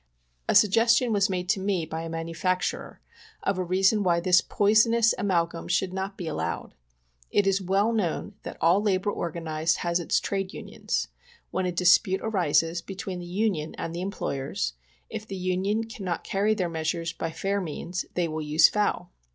A 0.49 0.55
suggestion 0.55 1.13
was 1.13 1.29
made 1.29 1.47
to 1.49 1.59
me 1.59 1.85
by 1.85 2.01
a 2.01 2.09
manufacturer, 2.09 2.99
of 3.43 3.59
a 3.59 3.63
rea 3.63 3.83
son 3.83 4.01
why 4.01 4.19
this 4.19 4.41
poisonous 4.41 5.13
amalgum 5.19 5.69
should 5.69 5.93
not 5.93 6.17
be 6.17 6.25
allowed. 6.27 6.73
It 7.29 7.45
is 7.45 7.61
well 7.61 7.93
known 7.93 8.33
that 8.41 8.57
all 8.59 8.81
labor 8.81 9.11
organized 9.11 9.77
has 9.85 9.99
its 9.99 10.19
trades 10.19 10.55
unions. 10.55 11.09
When 11.51 11.67
a 11.67 11.71
dispute 11.71 12.21
arises 12.23 12.81
between 12.81 13.19
the 13.19 13.27
union 13.27 13.75
and 13.75 13.93
the 13.93 14.01
employers, 14.01 14.73
if 15.07 15.27
the 15.27 15.35
union 15.35 15.83
cannot 15.83 16.23
carry 16.23 16.55
their 16.55 16.67
measures 16.67 17.13
by 17.13 17.29
fair 17.31 17.61
means 17.61 18.05
they 18.15 18.25
use 18.27 18.69
foul. 18.69 19.11